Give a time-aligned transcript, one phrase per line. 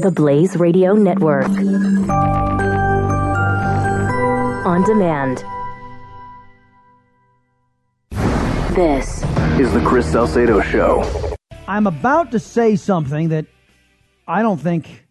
[0.00, 1.46] The Blaze Radio Network.
[4.64, 5.44] On demand.
[8.74, 9.22] This
[9.60, 11.04] is the Chris Salcedo Show.
[11.68, 13.44] I'm about to say something that
[14.26, 15.06] I don't think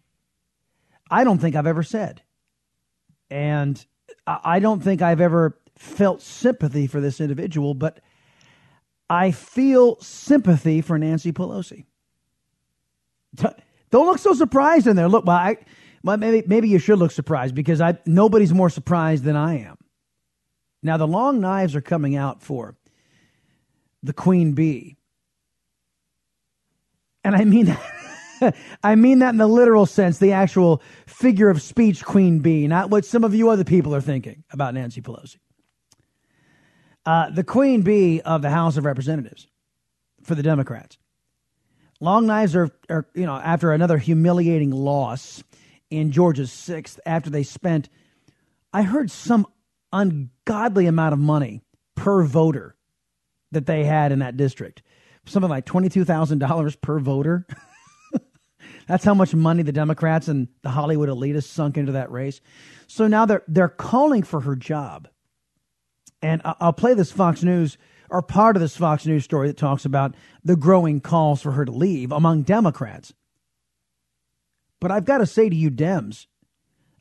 [1.08, 2.22] I don't think I've ever said.
[3.30, 3.84] And
[4.26, 8.00] I don't think I've ever felt sympathy for this individual, but
[9.08, 11.84] I feel sympathy for Nancy Pelosi.
[13.90, 15.08] Don't look so surprised in there.
[15.08, 15.56] Look, well, I,
[16.02, 19.76] well, maybe maybe you should look surprised because I nobody's more surprised than I am.
[20.82, 22.76] Now the long knives are coming out for
[24.02, 24.96] the queen bee,
[27.24, 27.82] and I mean that.
[28.82, 32.88] I mean that in the literal sense, the actual figure of speech queen bee, not
[32.88, 35.36] what some of you other people are thinking about Nancy Pelosi.
[37.04, 39.46] Uh, the queen bee of the House of Representatives
[40.22, 40.96] for the Democrats.
[42.00, 45.44] Long knives are, are, you know, after another humiliating loss
[45.90, 47.88] in Georgia's sixth, after they spent,
[48.72, 49.46] I heard some
[49.92, 51.60] ungodly amount of money
[51.94, 52.74] per voter
[53.52, 54.82] that they had in that district.
[55.26, 57.46] Something like $22,000 per voter.
[58.86, 62.40] That's how much money the Democrats and the Hollywood elitists sunk into that race.
[62.86, 65.08] So now they're, they're calling for her job.
[66.22, 67.78] And I'll play this Fox News
[68.10, 71.64] are part of this Fox News story that talks about the growing calls for her
[71.64, 73.12] to leave among Democrats.
[74.80, 76.26] But I've got to say to you, Dems,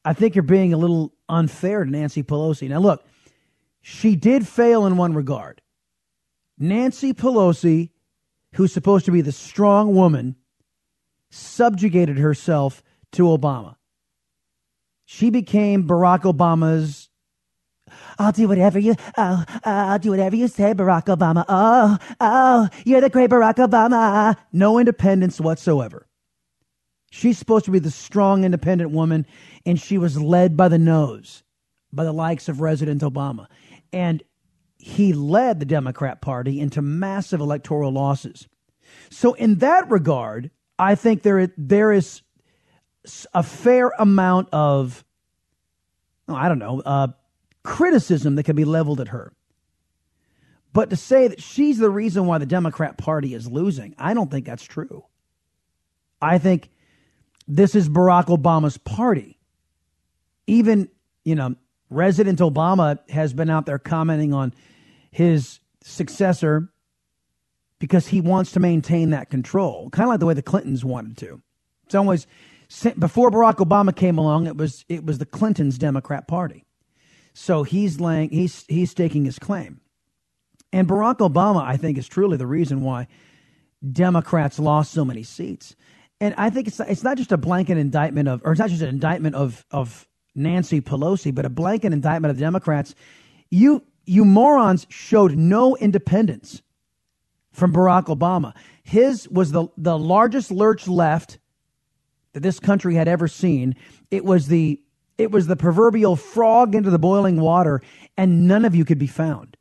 [0.04, 2.70] I think you're being a little unfair to Nancy Pelosi.
[2.70, 3.04] Now, look,
[3.82, 5.62] she did fail in one regard.
[6.58, 7.92] Nancy Pelosi,
[8.56, 10.36] who's supposed to be the strong woman,
[11.30, 13.76] subjugated herself to Obama.
[15.06, 17.09] She became Barack Obama's
[18.20, 21.46] I'll do whatever you, oh, I'll do whatever you say, Barack Obama.
[21.48, 24.36] Oh, oh, you're the great Barack Obama.
[24.52, 26.06] No independence whatsoever.
[27.12, 29.26] She's supposed to be the strong, independent woman,
[29.66, 31.44] and she was led by the nose,
[31.94, 33.48] by the likes of President Obama.
[33.94, 34.22] And
[34.78, 38.48] he led the Democrat Party into massive electoral losses.
[39.10, 42.22] So, in that regard, I think there, there is
[43.34, 45.04] a fair amount of,
[46.28, 47.08] oh, I don't know, uh,
[47.70, 49.32] criticism that can be leveled at her.
[50.74, 54.30] But to say that she's the reason why the Democrat Party is losing, I don't
[54.30, 55.06] think that's true.
[56.22, 56.70] I think
[57.48, 59.40] this is Barack Obama's party.
[60.48, 60.90] Even,
[61.24, 61.56] you know,
[61.92, 64.54] President Obama has been out there commenting on
[65.12, 66.70] his successor
[67.80, 71.18] because he wants to maintain that control, kind of like the way the Clintons wanted
[71.18, 71.42] to.
[71.86, 72.28] It's always
[73.00, 76.66] before Barack Obama came along, it was it was the Clintons' Democrat Party.
[77.42, 79.80] So he's laying he's he's staking his claim.
[80.74, 83.08] And Barack Obama, I think, is truly the reason why
[83.94, 85.78] Democrats lost so many seats.
[86.20, 88.82] And I think it's it's not just a blanket indictment of, or it's not just
[88.82, 90.06] an indictment of of
[90.36, 92.94] Nancy Pelosi, but a blanket indictment of the Democrats.
[93.50, 96.62] You you morons showed no independence
[97.54, 98.54] from Barack Obama.
[98.84, 101.40] His was the the largest lurch left
[102.34, 103.78] that this country had ever seen.
[104.12, 104.82] It was the
[105.20, 107.82] it was the proverbial frog into the boiling water,
[108.16, 109.58] and none of you could be found.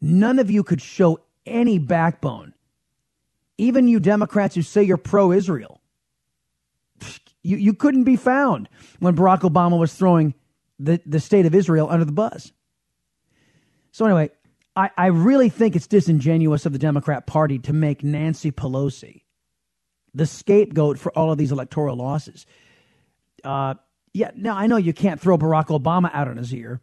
[0.00, 2.54] None of you could show any backbone.
[3.56, 5.80] Even you Democrats who say you're pro Israel,
[7.44, 8.68] you, you couldn't be found
[8.98, 10.34] when Barack Obama was throwing
[10.80, 12.50] the, the state of Israel under the bus.
[13.92, 14.30] So, anyway,
[14.74, 19.22] I, I really think it's disingenuous of the Democrat Party to make Nancy Pelosi
[20.14, 22.44] the scapegoat for all of these electoral losses.
[23.44, 23.74] Uh,
[24.14, 26.80] yeah, now I know you can't throw Barack Obama out on his ear,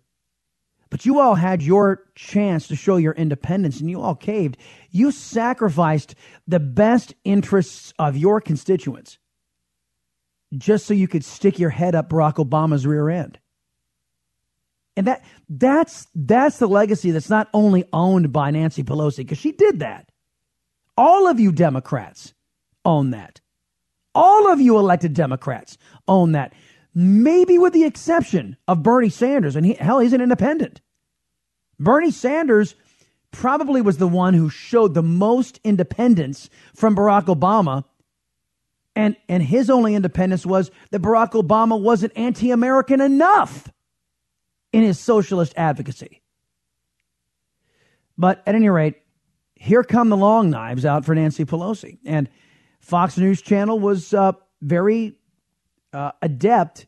[0.89, 4.57] but you all had your chance to show your independence and you all caved.
[4.91, 6.13] You sacrificed
[6.45, 9.17] the best interests of your constituents
[10.57, 13.39] just so you could stick your head up Barack Obama's rear end.
[14.97, 19.53] And that that's that's the legacy that's not only owned by Nancy Pelosi because she
[19.53, 20.11] did that.
[20.97, 22.33] All of you Democrats
[22.83, 23.39] own that.
[24.13, 25.77] All of you elected Democrats
[26.09, 26.53] own that
[26.93, 29.55] maybe with the exception of Bernie Sanders.
[29.55, 30.81] And he, hell, he's an independent.
[31.79, 32.75] Bernie Sanders
[33.31, 37.85] probably was the one who showed the most independence from Barack Obama.
[38.95, 43.71] And, and his only independence was that Barack Obama wasn't anti American enough
[44.73, 46.21] in his socialist advocacy.
[48.17, 48.97] But at any rate,
[49.55, 51.99] here come the long knives out for Nancy Pelosi.
[52.05, 52.29] And
[52.79, 55.15] Fox News Channel was uh, very
[55.93, 56.87] uh, adept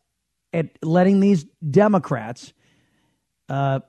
[0.53, 2.53] at letting these Democrats
[3.50, 3.79] uh,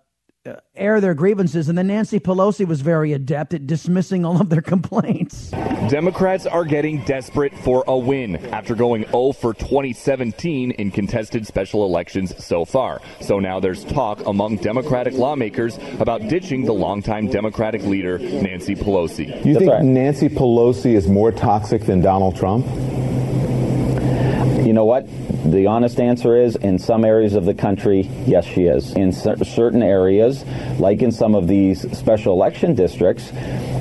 [0.46, 4.50] uh, air their grievances, and then Nancy Pelosi was very adept at dismissing all of
[4.50, 5.50] their complaints.
[5.88, 11.86] Democrats are getting desperate for a win after going 0 for 2017 in contested special
[11.86, 13.00] elections so far.
[13.22, 19.28] So now there's talk among Democratic lawmakers about ditching the longtime Democratic leader, Nancy Pelosi.
[19.46, 19.82] You think right.
[19.82, 22.66] Nancy Pelosi is more toxic than Donald Trump?
[24.74, 25.06] You know what?
[25.52, 28.92] The honest answer is in some areas of the country, yes, she is.
[28.94, 30.44] In certain areas,
[30.80, 33.30] like in some of these special election districts,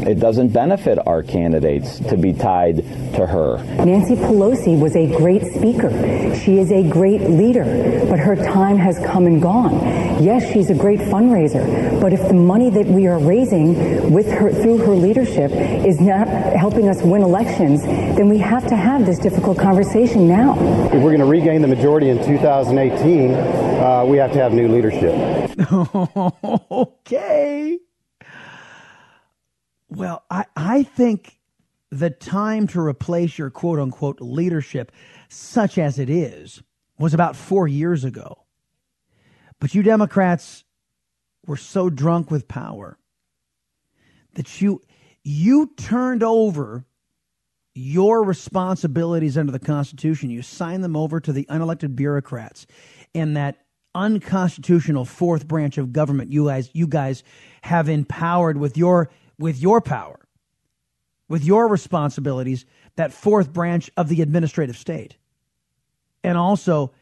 [0.08, 2.78] it doesn't benefit our candidates to be tied
[3.16, 3.64] to her.
[3.86, 5.90] Nancy Pelosi was a great speaker.
[6.36, 7.64] She is a great leader,
[8.10, 9.74] but her time has come and gone.
[10.24, 14.52] Yes, she's a great fundraiser, but if the money that we are raising with her
[14.52, 19.20] through her leadership is not helping us win elections, then we have to have this
[19.20, 20.54] difficult conversation now.
[20.88, 24.68] If we're going to regain the majority in 2018, uh, we have to have new
[24.68, 25.14] leadership.
[26.72, 27.80] okay.
[29.96, 31.40] Well, I, I think
[31.92, 34.92] the time to replace your quote unquote leadership,
[35.30, 36.64] such as it is,
[36.98, 38.44] was about four years ago.
[39.60, 40.64] But you Democrats
[41.46, 42.98] were so drunk with power
[44.34, 44.82] that you
[45.24, 46.86] you turned over
[47.76, 50.30] your responsibilities under the Constitution.
[50.30, 52.66] You signed them over to the unelected bureaucrats
[53.14, 53.60] in that
[53.96, 57.24] unconstitutional fourth branch of government you guys you guys
[57.62, 60.20] have empowered with your with your power,
[61.28, 62.66] with your responsibilities,
[62.96, 65.18] that fourth branch of the administrative state.
[66.24, 66.94] And also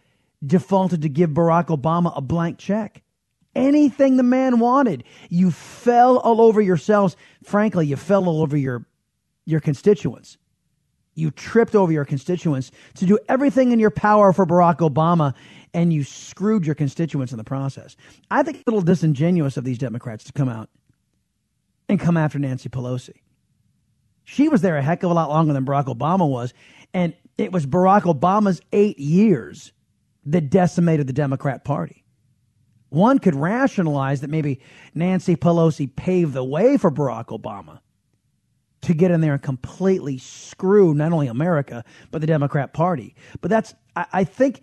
[0.46, 3.04] defaulted to give Barack Obama a blank check.
[3.54, 5.04] Anything the man wanted.
[5.30, 7.16] You fell all over yourselves.
[7.44, 8.86] Frankly, you fell all over your,
[9.46, 10.38] your constituents.
[11.14, 15.34] You tripped over your constituents to do everything in your power for Barack Obama,
[15.74, 17.98] and you screwed your constituents in the process.
[18.32, 20.70] I think it's a little disingenuous of these Democrats to come out
[21.90, 23.22] and come after Nancy Pelosi.
[24.24, 26.54] She was there a heck of a lot longer than Barack Obama was.
[26.94, 29.72] And it was Barack Obama's eight years
[30.26, 32.04] that decimated the Democrat Party.
[32.90, 34.60] One could rationalize that maybe
[34.94, 37.80] Nancy Pelosi paved the way for Barack Obama
[38.82, 43.16] to get in there and completely screw not only America, but the Democrat Party.
[43.40, 44.62] But that's, I, I think,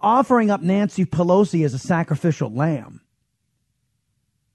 [0.00, 3.00] offering up Nancy Pelosi as a sacrificial lamb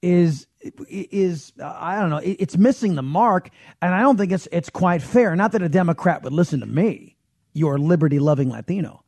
[0.02, 3.50] is is I don't know it's missing the mark,
[3.82, 5.36] and I don't think it's it's quite fair.
[5.36, 7.16] Not that a Democrat would listen to me,
[7.54, 9.04] your liberty loving Latino.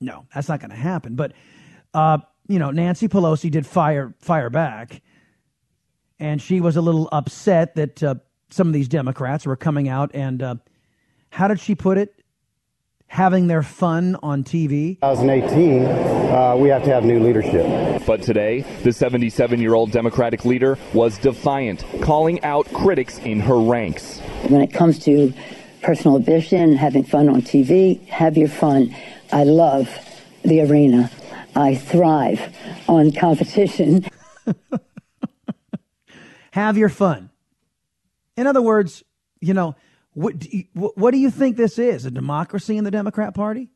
[0.00, 1.14] No, that's not going to happen.
[1.14, 1.32] But
[1.94, 2.18] uh,
[2.48, 5.02] you know, Nancy Pelosi did fire fire back,
[6.18, 8.14] and she was a little upset that uh,
[8.50, 10.54] some of these Democrats were coming out and uh,
[11.30, 12.17] how did she put it?
[13.08, 15.00] Having their fun on TV.
[15.00, 18.02] 2018, uh, we have to have new leadership.
[18.06, 23.58] But today, the 77 year old Democratic leader was defiant, calling out critics in her
[23.58, 24.20] ranks.
[24.48, 25.32] When it comes to
[25.82, 28.94] personal ambition, having fun on TV, have your fun.
[29.32, 29.88] I love
[30.42, 31.10] the arena.
[31.56, 32.54] I thrive
[32.88, 34.06] on competition.
[36.52, 37.30] have your fun.
[38.36, 39.02] In other words,
[39.40, 39.74] you know,
[40.18, 42.04] what do, you, what do you think this is?
[42.04, 43.70] A democracy in the Democrat Party?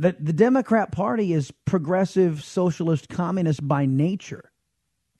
[0.00, 4.50] That the Democrat Party is progressive, socialist, communist by nature.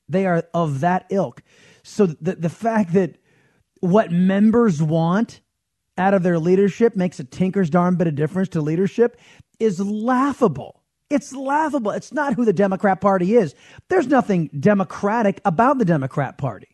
[0.09, 1.41] They are of that ilk.
[1.83, 3.15] So the, the fact that
[3.79, 5.39] what members want
[5.97, 9.17] out of their leadership makes a tinker's darn bit of difference to leadership
[9.59, 10.83] is laughable.
[11.09, 11.91] It's laughable.
[11.91, 13.55] It's not who the Democrat Party is.
[13.87, 16.68] There's nothing democratic about the Democrat Party.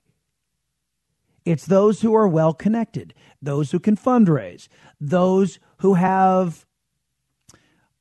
[1.45, 4.67] It's those who are well connected, those who can fundraise,
[4.99, 6.65] those who have,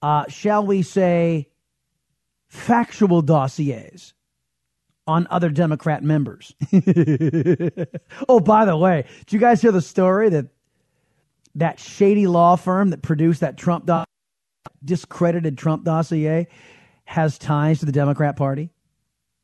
[0.01, 1.49] uh, shall we say,
[2.49, 4.15] factual dossiers
[5.07, 6.55] on other Democrat members.
[8.29, 10.47] oh, by the way, did you guys hear the story that
[11.57, 14.05] that shady law firm that produced that Trump do-
[14.85, 16.49] discredited Trump dossier
[17.05, 18.71] has ties to the Democrat Party?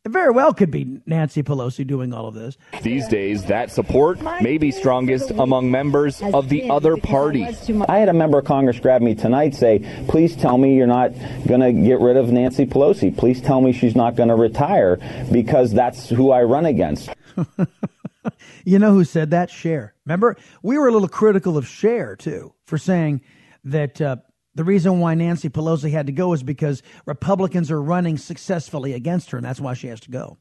[0.02, 2.56] It very well could be Nancy Pelosi doing all of this.
[2.80, 7.46] These days, that support may be strongest among members of the other party.
[7.86, 11.12] I had a member of Congress grab me tonight say, please tell me you're not
[11.46, 13.14] going to get rid of Nancy Pelosi.
[13.14, 14.96] Please tell me she's not going to retire
[15.30, 17.10] because that's who I run against.
[18.64, 19.50] you know who said that?
[19.50, 19.94] Cher.
[20.06, 23.20] Remember, we were a little critical of Cher, too, for saying
[23.64, 24.16] that uh,
[24.60, 29.30] the reason why Nancy Pelosi had to go is because Republicans are running successfully against
[29.30, 30.36] her, and that's why she has to go.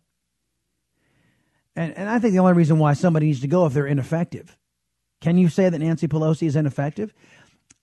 [1.74, 4.58] And, and I think the only reason why somebody needs to go if they're ineffective.
[5.22, 7.14] Can you say that Nancy Pelosi is ineffective?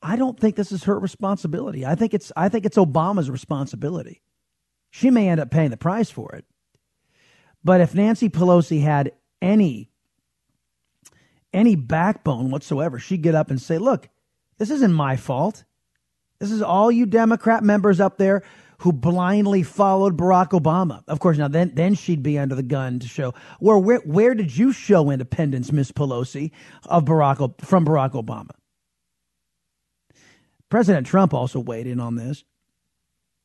[0.03, 1.87] I don't think this is her responsibility.
[1.87, 4.21] I think it's I think it's Obama's responsibility.
[4.91, 6.45] She may end up paying the price for it.
[7.65, 9.89] But if Nancy Pelosi had any
[11.55, 14.11] any backbone whatsoever, she'd get up and say, "Look,
[14.59, 15.65] this isn't my fault.
[16.39, 18.43] This is all you Democrat members up there
[18.79, 21.03] who blindly followed Barack Obama.
[21.09, 24.35] Of course, now then, then she'd be under the gun to show where where where
[24.35, 26.51] did you show independence, Miss Pelosi,
[26.85, 28.51] of Barack from Barack Obama?
[30.69, 32.45] President Trump also weighed in on this.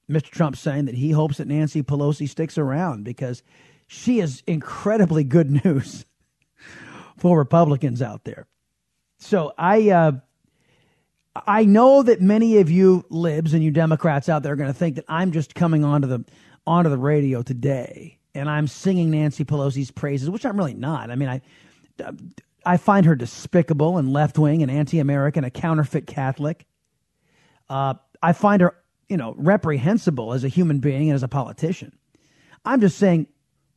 [0.09, 0.29] Mr.
[0.29, 3.43] Trump saying that he hopes that Nancy Pelosi sticks around because
[3.87, 6.05] she is incredibly good news
[7.17, 8.47] for Republicans out there.
[9.17, 9.89] So I.
[9.91, 10.11] Uh,
[11.35, 14.77] I know that many of you libs and you Democrats out there are going to
[14.77, 16.25] think that I'm just coming onto the
[16.67, 21.09] onto the radio today and I'm singing Nancy Pelosi's praises, which I'm really not.
[21.09, 21.41] I mean, I
[22.65, 26.65] I find her despicable and left wing and anti American, a counterfeit Catholic.
[27.69, 28.75] Uh, I find her,
[29.09, 31.93] you know, reprehensible as a human being and as a politician.
[32.63, 33.27] I'm just saying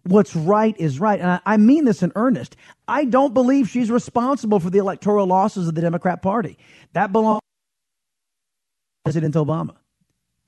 [0.04, 1.20] what's right is right.
[1.20, 2.56] And I, I mean this in earnest.
[2.86, 6.58] I don't believe she's responsible for the electoral losses of the Democrat Party.
[6.92, 9.76] That belongs to President Obama.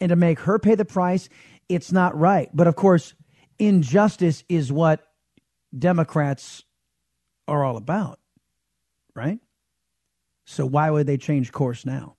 [0.01, 1.29] And to make her pay the price,
[1.69, 2.51] it's not right.
[2.53, 3.15] But of course,
[3.59, 5.07] injustice is what
[5.77, 6.63] Democrats
[7.49, 8.19] are all about,
[9.15, 9.39] right?
[10.45, 12.16] So why would they change course now?